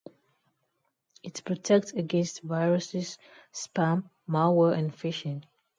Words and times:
It 1.21 1.43
protects 1.45 1.91
against 1.91 2.41
viruses, 2.41 3.19
spam, 3.53 4.09
malware, 4.27 4.75
and 4.75 4.91
phishing. 4.91 5.43